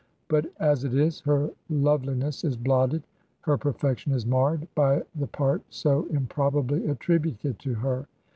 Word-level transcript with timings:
But 0.29 0.51
as 0.59 0.83
it 0.83 0.95
is 0.95 1.19
her 1.27 1.51
love 1.69 2.01
liness 2.01 2.43
is 2.43 2.57
blotted, 2.57 3.03
her 3.41 3.55
perfection 3.55 4.13
is 4.13 4.25
marred, 4.25 4.67
by 4.73 5.03
the 5.13 5.27
part 5.27 5.61
so 5.69 6.07
improbably 6.07 6.87
attributed 6.87 7.59
to 7.59 7.75
her. 7.75 8.07